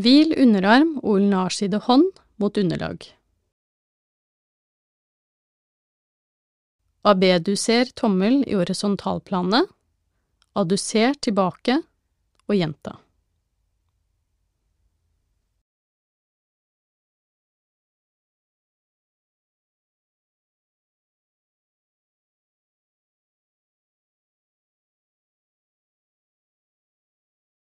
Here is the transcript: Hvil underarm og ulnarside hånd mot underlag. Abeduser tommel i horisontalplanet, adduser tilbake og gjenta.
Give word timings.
Hvil 0.00 0.32
underarm 0.40 0.94
og 1.02 1.18
ulnarside 1.18 1.80
hånd 1.84 2.06
mot 2.40 2.56
underlag. 2.56 3.02
Abeduser 7.04 7.90
tommel 7.96 8.40
i 8.46 8.56
horisontalplanet, 8.56 9.68
adduser 10.56 11.16
tilbake 11.20 11.78
og 12.48 12.56
gjenta. 12.56 12.96